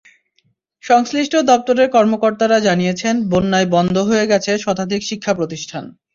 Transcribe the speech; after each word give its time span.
সংশ্লিষ্ট 0.83 1.33
দপ্তরের 1.49 1.87
কর্মকর্তারা 1.89 2.57
জানিয়েছেন, 2.59 3.15
বন্যায় 3.31 3.67
বন্ধ 3.67 3.95
হয়ে 4.09 4.25
গেছে 4.27 4.51
শতাধিক 4.57 5.01
শিক্ষাপ্রতিষ্ঠান। 5.03 5.83